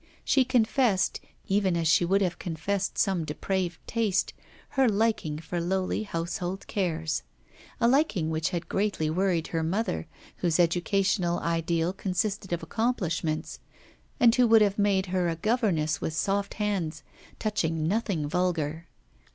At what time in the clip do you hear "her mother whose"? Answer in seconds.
9.49-10.59